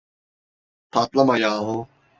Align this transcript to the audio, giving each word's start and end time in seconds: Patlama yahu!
Patlama 0.91 1.37
yahu! 1.37 1.87